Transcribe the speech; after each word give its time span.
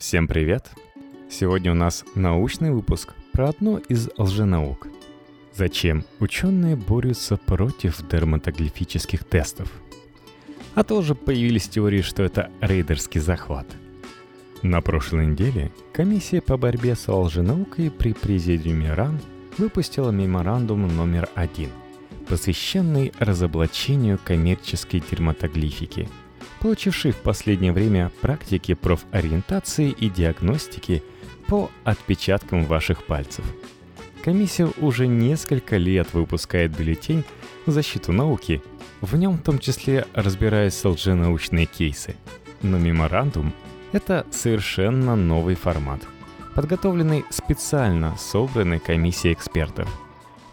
Всем 0.00 0.28
привет! 0.28 0.70
Сегодня 1.28 1.72
у 1.72 1.74
нас 1.74 2.06
научный 2.14 2.70
выпуск 2.70 3.12
про 3.34 3.50
одну 3.50 3.76
из 3.76 4.08
лженаук. 4.16 4.88
Зачем 5.54 6.06
ученые 6.20 6.74
борются 6.74 7.36
против 7.36 8.08
дерматоглифических 8.08 9.24
тестов? 9.24 9.70
А 10.74 10.84
тоже 10.84 11.14
появились 11.14 11.68
теории, 11.68 12.00
что 12.00 12.22
это 12.22 12.50
рейдерский 12.62 13.20
захват. 13.20 13.66
На 14.62 14.80
прошлой 14.80 15.26
неделе 15.26 15.70
комиссия 15.92 16.40
по 16.40 16.56
борьбе 16.56 16.96
с 16.96 17.06
лженаукой 17.06 17.90
при 17.90 18.14
президиуме 18.14 18.94
РАН 18.94 19.20
выпустила 19.58 20.10
меморандум 20.10 20.88
номер 20.96 21.28
один, 21.34 21.68
посвященный 22.26 23.12
разоблачению 23.18 24.18
коммерческой 24.24 25.02
дерматоглифики– 25.10 26.08
получивший 26.60 27.12
в 27.12 27.16
последнее 27.16 27.72
время 27.72 28.12
практики 28.20 28.74
профориентации 28.74 29.90
и 29.90 30.08
диагностики 30.08 31.02
по 31.48 31.70
отпечаткам 31.84 32.64
ваших 32.64 33.04
пальцев. 33.04 33.44
Комиссия 34.22 34.68
уже 34.76 35.06
несколько 35.06 35.78
лет 35.78 36.12
выпускает 36.12 36.76
бюллетень 36.76 37.24
в 37.64 37.70
защиту 37.70 38.12
науки, 38.12 38.62
в 39.00 39.16
нем 39.16 39.38
в 39.38 39.42
том 39.42 39.58
числе 39.58 40.06
разбираются 40.12 40.90
лженаучные 40.90 41.64
кейсы. 41.64 42.16
Но 42.60 42.76
меморандум— 42.76 43.54
это 43.92 44.26
совершенно 44.30 45.16
новый 45.16 45.54
формат, 45.54 46.02
подготовленный 46.54 47.24
специально 47.30 48.14
собранной 48.18 48.78
комиссией 48.78 49.32
экспертов. 49.32 49.88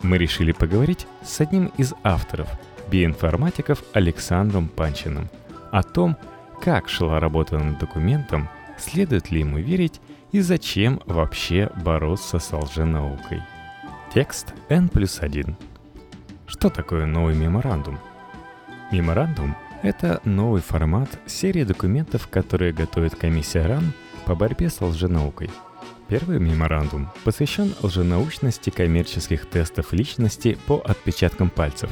Мы 0.02 0.18
решили 0.18 0.54
поговорить 0.54 1.06
с 1.26 1.42
одним 1.42 1.66
из 1.78 1.94
авторов, 2.04 2.48
биоинформатиков 2.90 3.84
Александром 3.92 4.70
Панчиным— 4.70 5.30
о 5.72 5.84
том, 5.84 6.18
как 6.62 6.90
шла 6.90 7.20
работа 7.20 7.58
над 7.58 7.80
документом, 7.80 8.50
следует 8.78 9.32
ли 9.32 9.40
ему 9.42 9.58
верить 9.58 10.02
и 10.32 10.42
зачем 10.42 11.02
вообще 11.06 11.70
бороться 11.84 12.40
с 12.40 12.52
лженаукой. 12.52 13.42
Текст 14.14 14.54
N 14.70 14.90
плюс 14.90 15.20
1. 15.22 15.56
Что 16.48 16.70
такое 16.70 17.06
новый 17.06 17.36
меморандум? 17.36 18.00
Меморандум– 18.92 19.56
это 19.84 20.22
новый 20.24 20.62
формат 20.62 21.10
серии 21.26 21.64
документов, 21.64 22.28
которые 22.28 22.74
готовит 22.74 23.16
комиссия 23.16 23.66
РАН 23.66 23.94
по 24.26 24.36
борьбе 24.36 24.70
с 24.70 24.82
лженаукой. 24.82 25.50
Первый 26.08 26.40
меморандум 26.40 27.10
посвящен 27.26 27.74
лженаучности 27.82 28.70
коммерческих 28.70 29.46
тестов 29.46 29.92
личности 29.92 30.58
по 30.66 30.82
отпечаткам 30.84 31.50
пальцев. 31.50 31.90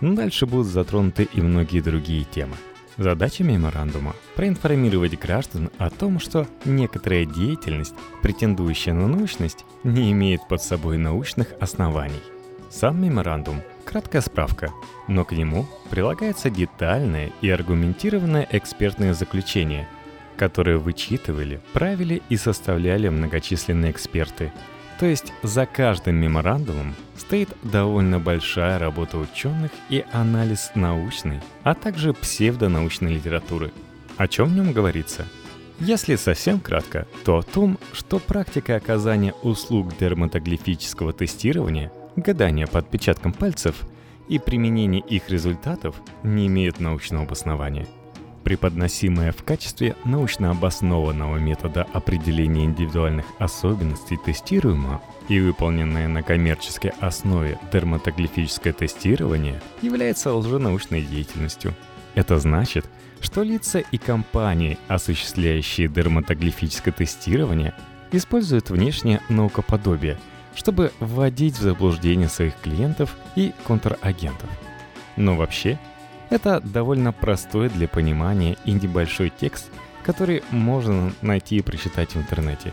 Но 0.00 0.14
дальше 0.14 0.44
будут 0.44 0.66
затронуты 0.66 1.28
и 1.32 1.40
многие 1.40 1.80
другие 1.80 2.24
темы– 2.24 2.56
Задача 2.96 3.42
меморандума– 3.42 4.14
проинформировать 4.36 5.18
граждан 5.18 5.70
о 5.78 5.90
том, 5.90 6.20
что 6.20 6.46
некоторая 6.64 7.24
деятельность, 7.24 7.94
претендующая 8.22 8.94
на 8.94 9.08
научность, 9.08 9.64
не 9.82 10.12
имеет 10.12 10.46
под 10.46 10.62
собой 10.62 10.96
научных 10.96 11.48
оснований. 11.58 12.22
Сам 12.70 13.02
меморандум– 13.02 13.62
краткая 13.84 14.22
справка, 14.22 14.70
но 15.08 15.24
к 15.24 15.32
нему 15.32 15.66
прилагается 15.90 16.50
детальное 16.50 17.32
и 17.40 17.50
аргументированное 17.50 18.46
экспертное 18.52 19.12
заключение, 19.12 19.88
которое 20.36 20.78
вычитывали, 20.78 21.60
правили 21.72 22.22
и 22.28 22.36
составляли 22.36 23.08
многочисленные 23.08 23.90
эксперты– 23.90 24.52
то 25.04 25.08
есть 25.08 25.34
за 25.42 25.66
каждым 25.66 26.16
меморандумом 26.16 26.94
стоит 27.14 27.50
довольно 27.62 28.18
большая 28.18 28.78
работа 28.78 29.18
ученых 29.18 29.70
и 29.90 30.02
анализ 30.12 30.70
научной, 30.74 31.42
а 31.62 31.74
также 31.74 32.14
псевдонаучной 32.14 33.12
литературы. 33.12 33.70
О 34.16 34.26
чем 34.28 34.48
в 34.48 34.54
нем 34.54 34.72
говорится? 34.72 35.26
Если 35.78 36.16
совсем 36.16 36.58
кратко, 36.58 37.06
то 37.22 37.36
о 37.36 37.42
том, 37.42 37.78
что 37.92 38.18
практика 38.18 38.76
оказания 38.76 39.34
услуг 39.42 39.94
дерматоглифического 40.00 41.12
тестирования, 41.12 41.92
гадания 42.16 42.66
по 42.66 42.78
отпечаткам 42.78 43.34
пальцев 43.34 43.82
и 44.30 44.38
применение 44.38 45.02
их 45.02 45.28
результатов 45.28 45.96
не 46.22 46.46
имеет 46.46 46.80
научного 46.80 47.24
обоснования– 47.24 47.86
преподносимая 48.44 49.32
в 49.32 49.42
качестве 49.42 49.96
научно 50.04 50.50
обоснованного 50.50 51.38
метода 51.38 51.86
определения 51.92 52.64
индивидуальных 52.64 53.24
особенностей 53.38 54.18
тестируемого 54.18 55.02
и 55.28 55.40
выполненное 55.40 56.06
на 56.06 56.22
коммерческой 56.22 56.92
основе 57.00 57.58
дерматоглифическое 57.72 58.74
тестирование 58.74 59.60
является 59.80 60.32
лженаучной 60.34 61.02
деятельностью. 61.02 61.74
Это 62.14 62.38
значит, 62.38 62.84
что 63.20 63.42
лица 63.42 63.78
и 63.80 63.96
компании, 63.96 64.78
осуществляющие 64.86 65.88
дерматоглифическое 65.88 66.92
тестирование, 66.92 67.74
используют 68.12 68.70
внешнее 68.70 69.20
наукоподобие, 69.30 70.18
чтобы 70.54 70.92
вводить 71.00 71.56
в 71.56 71.62
заблуждение 71.62 72.28
своих 72.28 72.54
клиентов 72.60 73.16
и 73.34 73.52
контрагентов. 73.66 74.50
Но 75.16 75.34
вообще– 75.36 75.80
это 76.34 76.60
довольно 76.60 77.12
простой 77.12 77.68
для 77.68 77.86
понимания 77.86 78.56
и 78.64 78.72
небольшой 78.72 79.30
текст, 79.30 79.70
который 80.02 80.42
можно 80.50 81.12
найти 81.22 81.56
и 81.56 81.62
прочитать 81.62 82.10
в 82.10 82.16
интернете. 82.16 82.72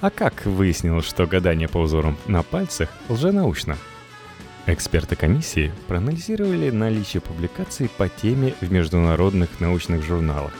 А 0.00 0.10
как 0.10 0.46
выяснилось, 0.46 1.06
что 1.06 1.26
гадание 1.26 1.68
по 1.68 1.78
узорам 1.78 2.16
на 2.26 2.44
пальцах 2.44 2.88
лженаучно? 3.08 3.76
Эксперты 4.66 5.16
комиссии 5.16 5.72
проанализировали 5.88 6.70
наличие 6.70 7.20
публикаций 7.20 7.88
по 7.88 8.08
теме 8.08 8.54
в 8.60 8.70
международных 8.70 9.60
научных 9.60 10.04
журналах, 10.04 10.52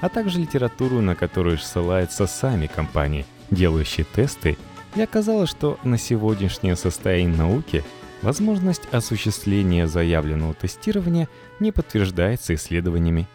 а 0.00 0.08
также 0.08 0.40
литературу, 0.40 1.02
на 1.02 1.14
которую 1.14 1.58
ссылаются 1.58 2.26
сами 2.26 2.68
компании, 2.68 3.26
делающие 3.50 4.04
тесты, 4.04 4.56
и 4.94 5.02
оказалось, 5.02 5.50
что 5.50 5.78
на 5.84 5.98
сегодняшнее 5.98 6.74
состояние 6.74 7.36
науки 7.36 7.84
возможность 8.22 8.82
осуществления 8.92 9.86
заявленного 9.86 10.54
тестирования 10.54 11.28
не 11.60 11.72
подтверждается 11.72 12.54
исследованиями. 12.54 13.26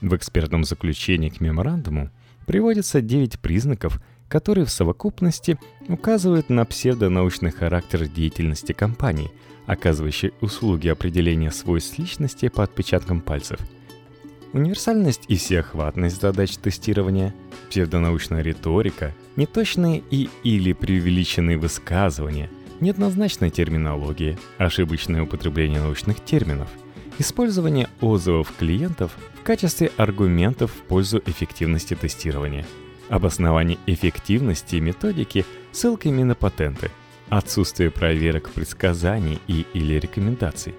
В 0.00 0.14
экспертном 0.14 0.64
заключении 0.64 1.28
к 1.28 1.40
меморандуму 1.40 2.10
приводится 2.46 3.00
9 3.00 3.40
признаков, 3.40 4.00
которые 4.28 4.64
в 4.64 4.70
совокупности 4.70 5.58
указывают 5.88 6.48
на 6.50 6.64
псевдонаучный 6.64 7.50
характер 7.50 8.08
деятельности 8.08 8.72
компании, 8.72 9.30
оказывающей 9.66 10.32
услуги 10.40 10.88
определения 10.88 11.50
свойств 11.50 11.98
личности 11.98 12.48
по 12.48 12.62
отпечаткам 12.62 13.20
пальцев. 13.20 13.60
Универсальность 14.52 15.24
и 15.28 15.36
всеохватность 15.36 16.20
задач 16.20 16.56
тестирования, 16.56 17.34
псевдонаучная 17.68 18.42
риторика, 18.42 19.14
неточные 19.36 20.02
и 20.10 20.30
или 20.44 20.72
преувеличенные 20.72 21.58
высказывания, 21.58 22.48
неоднозначная 22.80 23.50
терминология, 23.50 24.38
ошибочное 24.58 25.22
употребление 25.22 25.80
научных 25.80 26.24
терминов– 26.24 26.68
Использование 27.18 27.88
отзывов 28.02 28.52
клиентов 28.58 29.16
в 29.34 29.42
качестве 29.42 29.90
аргументов 29.96 30.70
в 30.70 30.82
пользу 30.82 31.22
эффективности 31.24 31.94
тестирования. 31.94 32.66
Обоснование 33.08 33.78
эффективности 33.86 34.76
методики 34.76 35.46
ссылками 35.72 36.22
на 36.24 36.34
патенты. 36.34 36.90
Отсутствие 37.30 37.90
проверок 37.90 38.50
предсказаний 38.50 39.40
и 39.46 39.64
или 39.72 39.94
рекомендаций. 39.94 40.74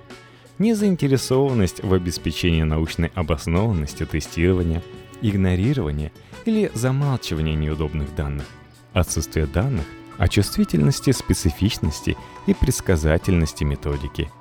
Незаинтересованность 0.59 1.83
в 1.83 1.93
обеспечении 1.93 2.63
научной 2.63 3.11
обоснованности 3.15 4.05
тестирования, 4.05 4.83
игнорирование 5.21 6.11
или 6.45 6.71
замалчивание 6.75 7.55
неудобных 7.55 8.13
данных. 8.15 8.45
Отсутствие 8.93 9.47
данных 9.47 9.85
о 10.17 10.27
чувствительности, 10.27 11.11
специфичности 11.11 12.17
и 12.45 12.53
предсказательности 12.53 13.63
методики– 13.63 14.29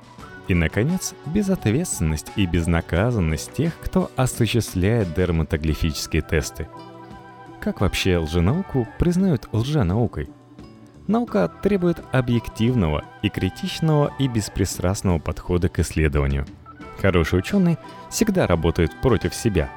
и, 0.49 0.55
наконец, 0.55 1.15
безответственность 1.27 2.31
и 2.37 2.47
безнаказанность 2.47 3.53
тех, 3.53 3.73
кто 3.81 4.11
осуществляет 4.17 5.15
дерматоглифические 5.15 6.23
тесты. 6.23 6.69
Как 7.61 7.81
вообще 7.81 8.19
лженауку 8.19 8.87
признают 8.99 9.49
лженаукой? 9.53 10.29
Наука 11.09 11.51
требует 11.63 12.03
объективного 12.13 13.05
и 13.23 13.29
критичного 13.29 14.13
и 14.19 14.29
беспристрастного 14.29 15.19
подхода 15.19 15.69
к 15.69 15.79
исследованию. 15.81 16.47
Хороший 17.01 17.39
ученый 17.39 17.77
всегда 18.11 18.47
работает 18.47 18.93
против 19.01 19.35
себя, 19.35 19.71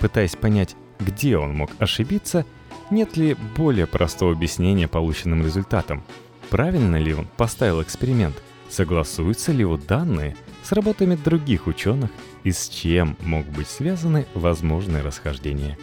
пытаясь 0.00 0.36
понять, 0.36 0.76
где 0.98 1.36
он 1.36 1.54
мог 1.54 1.70
ошибиться, 1.78 2.44
нет 2.90 3.16
ли 3.16 3.36
более 3.56 3.86
простого 3.86 4.32
объяснения 4.32 4.88
полученным 4.88 5.44
результатам, 5.44 6.02
правильно 6.50 6.96
ли 6.96 7.14
он 7.14 7.26
поставил 7.36 7.82
эксперимент– 7.82 8.36
Согласуются 8.72 9.52
ли 9.52 9.60
его 9.60 9.76
данные 9.76 10.34
с 10.62 10.72
работами 10.72 11.14
других 11.14 11.66
ученых 11.66 12.10
и 12.42 12.52
с 12.52 12.70
чем 12.70 13.18
могут 13.20 13.54
быть 13.54 13.68
связаны 13.68 14.26
возможные 14.32 15.02
расхождения? 15.02 15.76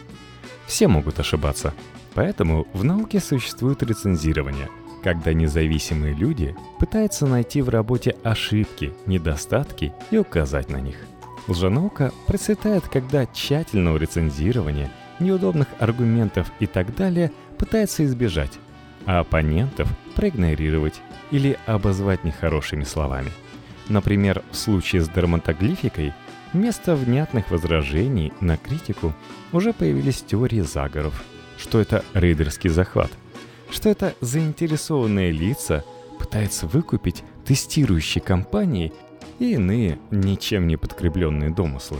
Все 0.66 0.88
могут 0.88 1.20
ошибаться, 1.20 1.72
поэтому 2.14 2.66
в 2.72 2.82
науке 2.82 3.20
существует 3.20 3.84
рецензирование, 3.84 4.68
когда 5.04 5.32
независимые 5.32 6.14
люди 6.14 6.56
пытаются 6.80 7.28
найти 7.28 7.62
в 7.62 7.68
работе 7.68 8.16
ошибки, 8.24 8.92
недостатки 9.06 9.92
и 10.10 10.18
указать 10.18 10.68
на 10.68 10.80
них. 10.80 10.96
Лженаука 11.46 12.12
процветает, 12.26 12.88
когда 12.88 13.24
тщательного 13.24 13.98
рецензирования 13.98 14.90
неудобных 15.20 15.68
аргументов 15.78 16.50
и 16.60 16.66
так 16.66 16.94
далее 16.94 17.32
пытается 17.58 18.04
избежать, 18.04 18.58
а 19.06 19.20
оппонентов 19.20 19.88
проигнорировать 20.14 21.00
или 21.30 21.58
обозвать 21.66 22.24
нехорошими 22.24 22.84
словами. 22.84 23.30
Например, 23.88 24.42
в 24.50 24.56
случае 24.56 25.02
с 25.02 25.08
дерматоглификой 25.08 26.12
вместо 26.52 26.94
внятных 26.94 27.50
возражений 27.50 28.32
на 28.40 28.56
критику 28.56 29.14
уже 29.52 29.72
появились 29.72 30.22
теории 30.22 30.60
заговоров, 30.60 31.24
что 31.58 31.80
это 31.80 32.04
рейдерский 32.14 32.70
захват, 32.70 33.10
что 33.70 33.88
это 33.88 34.14
заинтересованные 34.20 35.32
лица 35.32 35.84
пытаются 36.18 36.66
выкупить 36.66 37.24
тестирующие 37.44 38.22
компании 38.22 38.92
и 39.38 39.54
иные 39.54 39.98
ничем 40.10 40.66
не 40.66 40.76
подкрепленные 40.76 41.50
домыслы. 41.50 41.98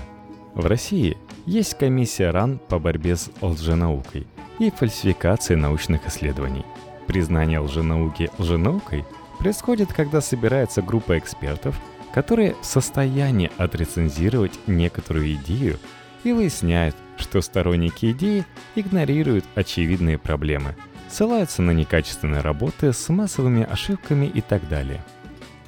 В 0.54 0.66
России 0.66 1.16
есть 1.46 1.74
комиссия 1.78 2.30
РАН 2.30 2.58
по 2.68 2.78
борьбе 2.78 3.16
с 3.16 3.30
лженаукой 3.40 4.26
и 4.58 4.70
фальсификацией 4.70 5.58
научных 5.58 6.06
исследований. 6.06 6.64
Признание 7.06 7.60
лженауки 7.60 8.30
лженаукой 8.38 9.04
происходит, 9.38 9.92
когда 9.92 10.20
собирается 10.20 10.82
группа 10.82 11.18
экспертов, 11.18 11.80
которые 12.12 12.56
в 12.60 12.66
состоянии 12.66 13.50
отрецензировать 13.56 14.58
некоторую 14.66 15.34
идею 15.34 15.78
и 16.24 16.32
выясняют, 16.32 16.96
что 17.16 17.40
сторонники 17.40 18.10
идеи 18.10 18.44
игнорируют 18.74 19.44
очевидные 19.54 20.18
проблемы, 20.18 20.76
ссылаются 21.08 21.62
на 21.62 21.70
некачественные 21.70 22.40
работы 22.40 22.92
с 22.92 23.08
массовыми 23.08 23.62
ошибками 23.62 24.26
и 24.26 24.40
так 24.40 24.68
далее. 24.68 25.02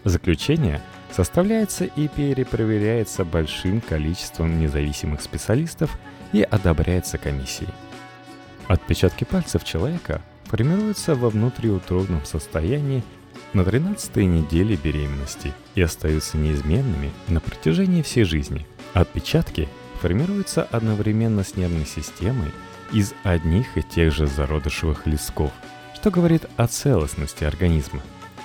Заключение– 0.04 0.80
составляется 1.12 1.84
и 1.84 2.08
перепроверяется 2.08 3.24
большим 3.24 3.80
количеством 3.80 4.58
независимых 4.58 5.20
специалистов 5.20 5.98
и 6.32 6.42
одобряется 6.42 7.18
комиссией. 7.18 7.70
Отпечатки 8.68 9.24
пальцев 9.24 9.64
человека 9.64 10.22
формируются 10.44 11.14
во 11.14 11.30
внутриутробном 11.30 12.24
состоянии 12.24 13.02
на 13.52 13.62
13-й 13.62 14.24
неделе 14.24 14.76
беременности 14.76 15.52
и 15.74 15.82
остаются 15.82 16.36
неизменными 16.36 17.10
на 17.28 17.40
протяжении 17.40 18.02
всей 18.02 18.24
жизни. 18.24 18.66
Отпечатки 18.94 19.68
формируются 20.00 20.62
одновременно 20.64 21.44
с 21.44 21.56
нервной 21.56 21.86
системой 21.86 22.50
из 22.92 23.14
одних 23.24 23.76
и 23.76 23.82
тех 23.82 24.12
же 24.12 24.26
зародышевых 24.26 25.06
листков, 25.06 25.50
что 25.94 26.10
говорит 26.10 26.46
о 26.56 26.66
целостности 26.66 27.44
организма. 27.44 28.02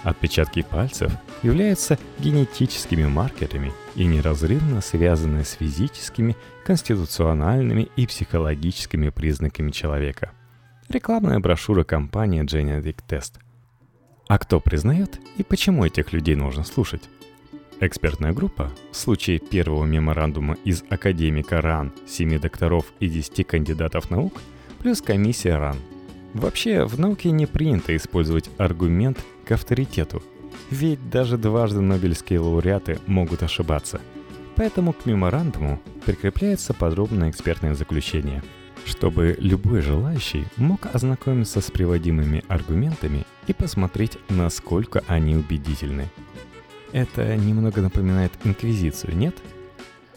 Отпечатки 0.08 0.62
пальцев 0.62 1.12
являются 1.44 2.00
генетическими 2.20 3.06
маркерами 3.06 3.74
и 3.94 4.06
неразрывно 4.06 4.80
связаны 4.80 5.44
с 5.44 5.52
физическими, 5.52 6.38
конституциональными 6.64 7.90
и 7.98 8.08
психологическими 8.08 9.10
признаками 9.10 9.70
человека. 9.70 10.32
Рекламная 10.88 11.42
брошюра 11.42 11.84
компании 11.84 12.42
Genetic 12.46 13.00
Test. 13.06 13.34
А 14.30 14.38
кто 14.38 14.62
признает 14.62 15.20
и 15.36 15.44
почему 15.44 15.84
этих 15.84 16.14
людей 16.14 16.36
нужно 16.36 16.64
слушать? 16.64 17.04
Экспертная 17.82 18.32
группа 18.32 18.72
в 18.94 18.96
случае 18.96 19.40
первого 19.40 19.84
меморандума 19.84 20.56
из 20.64 20.86
академика 20.90 21.60
РАН, 21.60 21.92
7 22.08 22.40
докторов 22.40 22.94
и 23.02 23.10
10 23.10 23.46
кандидатов 23.46 24.10
наук, 24.10 24.40
плюс 24.80 25.02
комиссия 25.02 25.58
РАН. 25.58 25.76
Вообще, 26.34 26.86
в 26.86 27.00
науке 27.00 27.32
не 27.32 27.46
принято 27.46 27.96
использовать 27.96 28.50
аргумент 28.58 29.24
к 29.46 29.52
авторитету. 29.52 30.22
Ведь 30.70 31.10
даже 31.10 31.38
дважды 31.38 31.82
Нобелевские 31.82 32.40
лауреаты 32.40 33.00
могут 33.08 33.44
ошибаться. 33.44 34.02
Поэтому 34.56 34.92
к 34.92 35.06
меморандуму 35.06 35.80
прикрепляется 36.06 36.74
подробное 36.74 37.30
экспертное 37.30 37.76
заключение, 37.76 38.44
чтобы 38.86 39.36
любой 39.40 39.82
желающий 39.82 40.46
мог 40.58 40.88
ознакомиться 40.94 41.62
с 41.62 41.72
приводимыми 41.72 42.44
аргументами 42.48 43.26
и 43.48 43.54
посмотреть, 43.54 44.18
насколько 44.30 45.04
они 45.08 45.36
убедительны. 45.36 46.10
Это 46.92 47.36
немного 47.36 47.82
напоминает 47.82 48.32
инквизицию, 48.44 49.16
нет? 49.16 49.36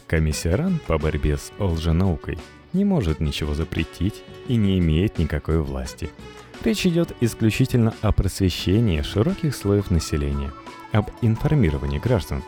Комиссия 0.06 0.54
РАН 0.54 0.80
по 0.86 0.98
борьбе 0.98 1.36
с 1.36 1.52
лженаукой 1.58 2.38
не 2.72 2.84
может 2.84 3.20
ничего 3.20 3.54
запретить 3.54 4.22
и 4.48 4.56
не 4.56 4.78
имеет 4.78 5.18
никакой 5.18 5.60
власти– 5.60 6.10
Речь 6.62 6.86
идет 6.86 7.16
исключительно 7.22 7.94
о 8.02 8.12
просвещении 8.12 9.00
широких 9.00 9.56
слоев 9.56 9.90
населения, 9.90 10.52
об 10.92 11.08
информировании 11.22 11.98
граждан. 11.98 12.42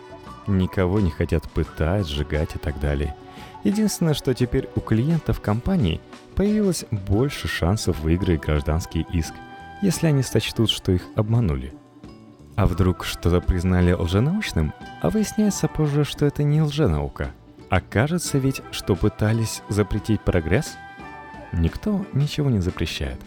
Никого 0.47 1.01
не 1.01 1.11
хотят 1.11 1.51
пытать, 1.51 2.07
сжигать 2.07 2.55
и 2.55 2.59
так 2.59 2.79
далее. 2.79 3.17
Единственное, 3.65 4.13
что 4.13 4.35
теперь 4.35 4.69
у 4.77 4.81
клиентов 4.81 5.41
компании 5.41 6.01
появилось 6.35 6.85
больше 6.91 7.49
шансов 7.49 8.01
выиграть 8.01 8.43
гражданский 8.43 9.07
иск, 9.15 9.33
если 9.81 10.09
они 10.09 10.23
сочтут, 10.23 10.69
что 10.69 10.93
их 10.93 11.03
обманули. 11.15 11.73
А 12.55 12.67
вдруг 12.67 13.07
что-то 13.07 13.41
признали 13.41 13.93
лженаучным, 13.93 14.75
а 15.01 15.09
выясняется 15.09 15.69
позже, 15.69 16.05
что 16.05 16.27
это 16.27 16.43
не 16.43 16.61
лженаука. 16.61 17.31
А 17.73 17.81
кажется 17.81 18.37
ведь, 18.37 18.61
что 18.71 18.95
пытались 18.95 19.63
запретить 19.71 20.21
прогресс? 20.21 20.75
Никто 21.55 22.05
ничего 22.13 22.51
не 22.51 22.61
запрещает. 22.61 23.19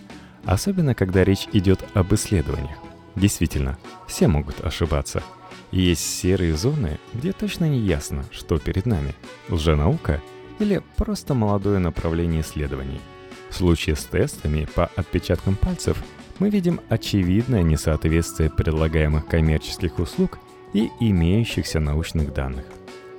Особенно, 0.44 0.94
когда 0.94 1.24
речь 1.24 1.48
идет 1.52 1.84
об 1.96 2.14
исследованиях. 2.14 2.78
Действительно, 3.16 3.80
все 4.08 4.28
могут 4.28 4.64
ошибаться. 4.64 5.24
Есть 5.72 6.04
серые 6.04 6.56
зоны, 6.56 7.00
где 7.16 7.32
точно 7.32 7.68
не 7.68 7.80
ясно, 7.80 8.24
что 8.30 8.60
перед 8.60 8.86
нами– 8.86 9.16
лженаука 9.50 10.22
или 10.60 10.84
просто 10.96 11.34
молодое 11.34 11.80
направление 11.80 12.42
исследований. 12.42 13.02
В 13.50 13.56
случае 13.56 13.96
с 13.96 14.04
тестами 14.04 14.68
по 14.76 14.92
отпечаткам 14.96 15.56
пальцев 15.56 15.98
мы 16.38 16.52
видим 16.52 16.82
очевидное 16.90 17.64
несоответствие 17.64 18.52
предлагаемых 18.52 19.26
коммерческих 19.26 19.98
услуг 19.98 20.38
и 20.74 20.92
имеющихся 21.00 21.80
научных 21.80 22.32
данных. 22.32 22.66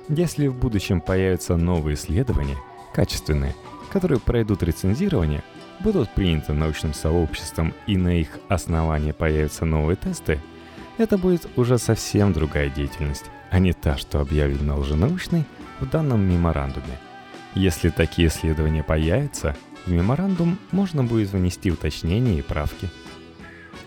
Если 0.09 0.47
в 0.47 0.55
будущем 0.55 1.01
появятся 1.01 1.57
новые 1.57 1.95
исследования, 1.95 2.57
качественные, 2.93 3.55
которые 3.91 4.19
пройдут 4.19 4.63
рецензирование– 4.63 5.43
будут 5.79 6.09
приняты 6.09 6.53
научным 6.53 6.93
сообществом 6.93 7.73
и 7.85 7.97
на 7.97 8.19
их 8.19 8.39
основании 8.47 9.11
появятся 9.11 9.65
новые 9.65 9.95
тесты, 9.95 10.41
это 10.97 11.17
будет 11.17 11.47
уже 11.55 11.77
совсем 11.77 12.33
другая 12.33 12.69
деятельность, 12.69 13.25
а 13.51 13.59
не 13.59 13.73
та, 13.73 13.97
что 13.97 14.19
объявлена 14.19 14.75
лженаучной 14.75 15.45
в 15.79 15.89
данном 15.89 16.21
меморандуме. 16.21 16.99
Если 17.53 17.89
такие 17.89 18.27
исследования 18.29 18.83
появятся, 18.83 19.55
в 19.85 19.91
меморандум 19.91 20.57
можно 20.71 21.03
будет 21.03 21.29
внести 21.29 21.71
уточнения 21.71 22.39
и 22.39 22.41
правки. 22.41 22.89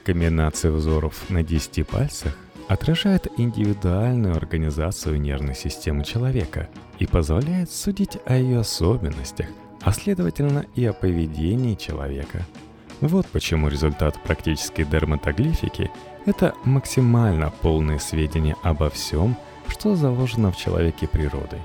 Комбинация 0.05 0.71
взоров 0.71 1.29
на 1.29 1.43
10 1.43 1.87
пальцах 1.87 2.37
отражает 2.71 3.27
индивидуальную 3.37 4.37
организацию 4.37 5.21
нервной 5.21 5.57
системы 5.57 6.05
человека 6.05 6.69
и 7.01 7.07
позволяет 7.07 7.69
судить 7.69 8.19
о 8.27 8.37
ее 8.37 8.61
особенностях, 8.61 9.49
а 9.83 9.93
следовательно 9.93 10.65
и 10.77 10.85
о 10.85 10.93
поведении 10.93 11.75
человека. 11.75 12.47
Вот 13.01 13.27
почему 13.27 13.67
результат 13.67 14.23
практической 14.23 14.85
дерматоглифики– 14.85 15.91
это 16.27 16.55
максимально 16.65 17.53
полные 17.61 17.99
сведения 17.99 18.55
обо 18.63 18.89
всем, 18.89 19.37
что 19.67 19.97
заложено 19.97 20.53
в 20.53 20.57
человеке 20.57 21.09
природой. 21.09 21.59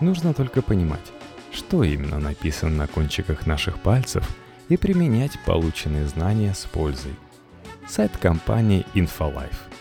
Нужно 0.00 0.32
только 0.32 0.62
понимать, 0.62 1.12
что 1.52 1.84
именно 1.84 2.18
написано 2.18 2.74
на 2.74 2.86
кончиках 2.86 3.46
наших 3.46 3.82
пальцев 3.82 4.26
и 4.70 4.78
применять 4.78 5.38
полученные 5.44 6.06
знания 6.06 6.54
с 6.54 6.64
пользой. 6.64 7.12
Сайт 7.86 8.16
компании 8.16 8.86
InfoLife. 8.94 9.75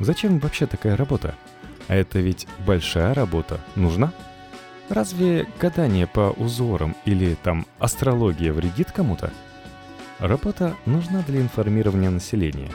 Зачем 0.00 0.38
вообще 0.38 0.66
такая 0.66 0.96
работа? 0.96 1.34
А 1.88 1.94
это 1.94 2.18
ведь 2.18 2.48
большая 2.66 3.14
работа. 3.14 3.60
Нужна? 3.76 4.12
Разве 4.88 5.46
гадание 5.60 6.06
по 6.06 6.34
узорам 6.36 6.96
или 7.04 7.36
там 7.42 7.66
астрология 7.78 8.52
вредит 8.52 8.90
кому-то? 8.90 9.30
Работа 10.18 10.74
нужна 10.86 11.22
для 11.26 11.40
информирования 11.40 12.10
населения. 12.10 12.70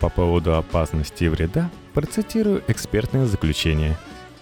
По 0.00 0.08
поводу 0.08 0.56
опасности 0.56 1.24
и 1.24 1.28
вреда 1.28 1.70
процитирую 1.92 2.62
экспертное 2.66 3.26
заключение. 3.26 3.96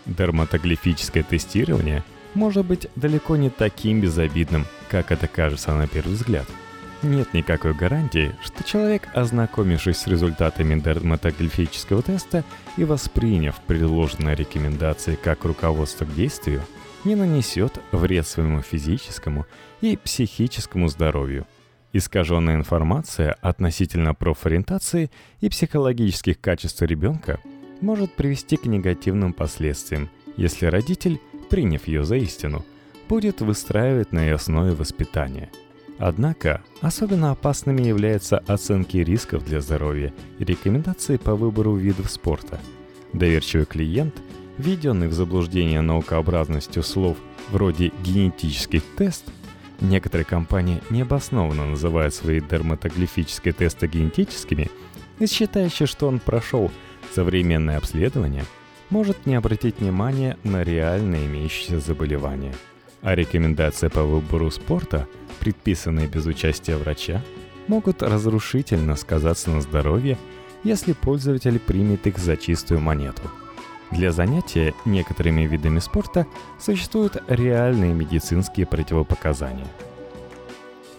Дерматоглифическое 0.07 1.23
тестирование 1.23 2.03
может 2.35 2.65
быть 2.65 2.89
далеко 2.97 3.37
не 3.37 3.51
таким 3.51 4.01
безобидным, 4.01 4.67
как 4.89 5.13
это 5.13 5.29
кажется 5.29 5.75
на 5.75 5.87
первый 5.87 6.15
взгляд. 6.15 6.47
Нет 7.03 7.35
никакой 7.35 7.75
гарантии, 7.75 8.33
что 8.45 8.63
человек, 8.63 9.09
ознакомившись 9.13 9.97
с 9.97 10.07
результатами 10.07 10.79
дерматоглифического 10.79 12.01
теста 12.01 12.45
и 12.77 12.85
восприняв 12.85 13.61
предложенные 13.67 14.37
рекомендации 14.37 15.17
как 15.17 15.45
руководство 15.45 16.05
к 16.05 16.15
действию, 16.15 16.63
не 17.03 17.17
нанесет 17.17 17.81
вред 17.91 18.25
своему 18.29 18.63
физическому 18.63 19.47
и 19.81 19.97
психическому 19.97 20.87
здоровью. 20.87 21.45
Искаженная 21.93 22.55
информация 22.55 23.33
относительно 23.41 24.15
профориентации 24.15 25.11
и 25.41 25.49
психологических 25.49 26.41
качеств 26.41 26.83
ребенка 26.83 27.41
может 27.81 28.13
привести 28.15 28.57
к 28.57 28.67
негативным 28.67 29.33
последствиям, 29.33 30.09
если 30.37 30.67
родитель, 30.67 31.21
приняв 31.51 31.89
ее 31.89 32.05
за 32.05 32.15
истину, 32.17 32.65
будет 33.09 33.41
выстраивать 33.41 34.13
на 34.13 34.21
ее 34.21 34.37
основе 34.37 34.73
воспитание. 34.73 35.51
Однако, 36.05 36.65
особенно 36.81 37.31
опасными 37.31 37.81
являются 37.81 38.39
оценки 38.39 38.97
рисков 38.97 39.45
для 39.45 39.61
здоровья 39.61 40.13
и 40.41 40.45
рекомендации 40.45 41.17
по 41.17 41.37
выбору 41.37 41.77
видов 41.77 42.11
спорта. 42.11 42.59
Доверчивый 43.13 43.67
клиент, 43.67 44.13
введенный 44.59 45.07
в 45.07 45.13
заблуждение 45.13 45.81
наукообразностью 45.81 46.83
слов 46.83 47.19
вроде 47.51 47.93
«генетический 48.03 48.83
тест», 48.97 49.27
некоторые 49.81 50.25
компании 50.25 50.83
необоснованно 50.91 51.67
называют 51.67 52.13
свои 52.13 52.41
дерматоглифические 52.41 53.55
тесты 53.55 53.87
генетическими 53.87 54.73
и 55.21 55.27
считающие, 55.29 55.87
что 55.87 56.09
он 56.09 56.19
прошел 56.19 56.73
современное 57.15 57.77
обследование, 57.77 58.45
может 58.91 59.25
не 59.25 59.37
обратить 59.37 59.79
внимания 59.79 60.37
на 60.43 60.65
реально 60.65 61.25
имеющиеся 61.25 61.79
заболевания. 61.79 62.55
А 63.03 63.15
рекомендации 63.17 63.89
по 63.89 64.05
выбору 64.05 64.51
спорта, 64.51 65.09
предписанные 65.41 66.07
без 66.07 66.25
участия 66.27 66.77
врача, 66.77 67.21
могут 67.67 68.03
разрушительно 68.03 68.97
сказаться 68.97 69.51
на 69.51 69.61
здоровье, 69.61 70.17
если 70.63 70.93
пользователь 70.93 71.59
примет 71.59 72.07
их 72.07 72.19
за 72.19 72.37
чистую 72.37 72.81
монету. 72.81 73.23
Для 73.91 74.13
занятия 74.13 74.73
некоторыми 74.85 75.43
видами 75.43 75.81
спорта 75.81 76.27
существуют 76.61 77.23
реальные 77.29 77.93
медицинские 77.93 78.67
противопоказания. 78.67 79.67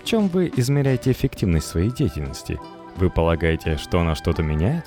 В 0.02 0.06
чем 0.06 0.28
вы 0.28 0.52
измеряете 0.56 1.12
эффективность 1.12 1.68
своей 1.68 1.90
деятельности? 1.90 2.60
Вы 2.98 3.10
полагаете, 3.10 3.78
что 3.78 4.02
она 4.02 4.14
что-то 4.14 4.44
меняет? 4.44 4.86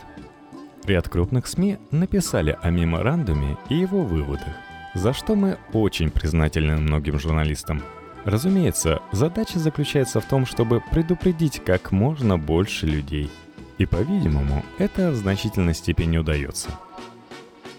Ряд 0.84 1.08
крупных 1.08 1.46
СМИ 1.46 1.78
написали 1.90 2.56
о 2.62 2.70
меморандуме 2.70 3.56
и 3.70 3.74
его 3.74 4.04
выводах, 4.04 4.54
за 4.96 5.12
что 5.12 5.34
мы 5.34 5.58
очень 5.72 6.10
признательны 6.10 6.76
многим 6.76 7.18
журналистам. 7.18 7.82
Разумеется, 8.24 9.00
задача 9.12 9.58
заключается 9.58 10.20
в 10.20 10.24
том, 10.24 10.46
чтобы 10.46 10.82
предупредить 10.90 11.62
как 11.64 11.92
можно 11.92 12.38
больше 12.38 12.86
людей. 12.86 13.30
И, 13.78 13.84
по-видимому, 13.84 14.64
это 14.78 15.10
в 15.10 15.16
значительной 15.16 15.74
степени 15.74 16.16
удается. 16.16 16.70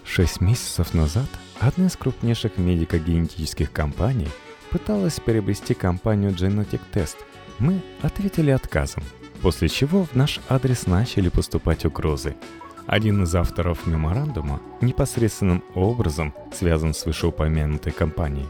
Шесть 0.04 0.40
месяцев 0.40 0.94
назад 0.94 1.28
одна 1.58 1.86
из 1.86 1.96
крупнейших 1.96 2.56
медико-генетических 2.56 3.72
компаний 3.72 4.28
пыталась 4.70 5.18
приобрести 5.20 5.74
компанию 5.74 6.30
Genetic 6.30 6.80
Test. 6.94 7.16
Мы 7.58 7.82
ответили 8.00 8.52
отказом, 8.52 9.02
после 9.42 9.68
чего 9.68 10.04
в 10.04 10.14
наш 10.14 10.40
адрес 10.48 10.86
начали 10.86 11.28
поступать 11.28 11.84
угрозы– 11.84 12.36
один 12.88 13.22
из 13.22 13.34
авторов 13.34 13.86
меморандума 13.86 14.60
непосредственным 14.80 15.62
образом 15.74 16.32
связан 16.52 16.94
с 16.94 17.04
вышеупомянутой 17.04 17.92
компанией. 17.92 18.46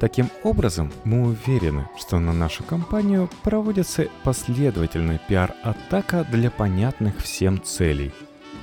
Таким 0.00 0.30
образом, 0.42 0.90
мы 1.04 1.28
уверены, 1.28 1.86
что 1.98 2.18
на 2.18 2.32
нашу 2.32 2.64
компанию 2.64 3.28
проводится 3.42 4.08
последовательная 4.24 5.20
пиар-атака 5.28 6.26
для 6.30 6.50
понятных 6.50 7.18
всем 7.18 7.62
целей. 7.62 8.12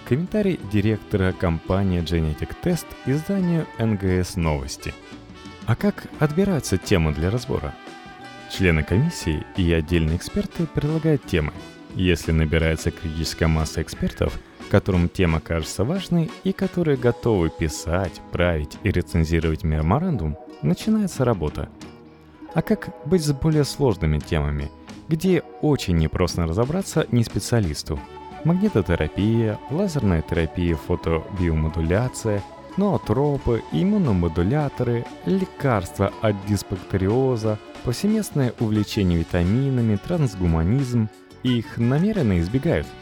Комментарий 0.10 0.60
директора 0.72 1.32
компании 1.32 2.02
Genetic 2.02 2.56
Test 2.64 2.88
изданию 3.06 3.68
НГС 3.78 4.36
Новости. 4.36 4.94
А 5.68 5.76
как 5.76 6.08
отбираются 6.20 6.78
темы 6.78 7.14
для 7.14 7.30
разбора? 7.30 7.76
Члены 8.52 8.84
комиссии 8.84 9.46
и 9.56 9.72
отдельные 9.72 10.18
эксперты 10.18 10.66
предлагают 10.66 11.26
темы. 11.26 11.54
Если 11.94 12.32
набирается 12.32 12.90
критическая 12.90 13.48
масса 13.48 13.84
экспертов– 13.84 14.40
которым 14.72 15.10
тема 15.10 15.42
кажется 15.42 15.84
важной 15.84 16.32
и 16.46 16.54
которые 16.54 16.96
готовы 16.96 17.50
писать, 17.50 18.22
править 18.32 18.78
и 18.84 18.90
рецензировать 18.90 19.66
меморандум, 19.66 20.38
начинается 20.62 21.26
работа. 21.26 21.68
А 22.54 22.62
как 22.62 22.90
быть 23.06 23.22
с 23.22 23.34
более 23.34 23.66
сложными 23.66 24.20
темами, 24.20 24.72
где 25.10 25.44
очень 25.62 25.98
непросто 25.98 26.48
разобраться 26.48 27.06
не 27.12 27.26
специалисту? 27.26 28.00
Магнитотерапия, 28.46 29.60
лазерная 29.70 30.22
терапия, 30.22 30.78
фотобиомодуляция, 30.78 32.42
ноотропы, 32.78 33.64
иммуномодуляторы, 33.74 35.06
лекарства 35.26 36.14
от 36.22 36.36
дисбактериоза, 36.46 37.60
повсеместное 37.84 38.54
увлечение 38.62 39.20
витаминами, 39.20 39.98
трансгуманизм. 39.98 41.10
Их 41.44 41.78
намеренно 41.78 42.40
избегают– 42.40 42.88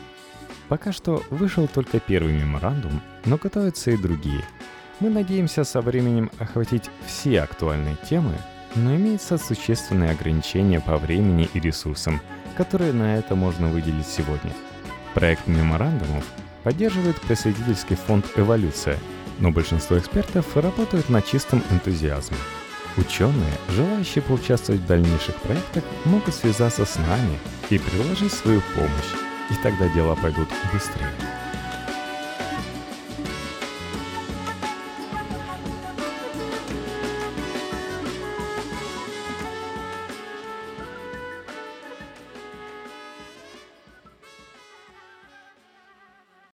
Пока 0.70 0.92
что 0.92 1.24
вышел 1.32 1.68
только 1.68 2.00
первый 2.00 2.32
меморандум, 2.32 3.02
но 3.26 3.38
готовятся 3.38 3.90
и 3.90 3.98
другие. 3.98 4.44
Мы 5.00 5.10
надеемся 5.10 5.64
со 5.64 5.82
временем 5.82 6.30
охватить 6.38 6.92
все 7.08 7.42
актуальные 7.42 7.98
темы, 8.08 8.36
но 8.76 8.96
имеется 8.96 9.40
существенное 9.40 10.12
ограничение 10.12 10.80
по 10.80 10.98
времени 10.98 11.50
и 11.54 11.60
ресурсам, 11.60 12.22
которые 12.56 12.94
на 12.94 13.18
это 13.18 13.34
можно 13.34 13.68
выделить 13.68 14.06
сегодня. 14.06 14.54
Проект 15.16 15.48
меморандумов 15.48 16.26
поддерживает 16.64 17.20
просветительский 17.22 17.96
фонд 17.96 18.26
«Эволюция», 18.36 18.98
но 19.40 19.50
большинство 19.52 19.98
экспертов 19.98 20.56
работают 20.56 21.10
на 21.10 21.24
чистом 21.24 21.64
энтузиазме. 21.72 22.38
Ученые, 22.96 23.54
желающие 23.70 24.22
поучаствовать 24.22 24.82
в 24.82 24.86
дальнейших 24.88 25.36
проектах, 25.38 25.84
могут 26.06 26.36
связаться 26.36 26.86
с 26.86 26.98
нами 26.98 27.40
и 27.72 27.80
предложить 27.80 28.34
свою 28.34 28.62
помощь 28.76 29.29
и 29.50 29.56
тогда 29.56 29.88
дела 29.90 30.16
пойдут 30.16 30.50
быстрее. 30.72 31.39